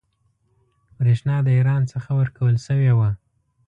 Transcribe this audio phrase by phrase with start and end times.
[0.97, 3.09] برېښنا د ایران څخه ورکول شوې وه.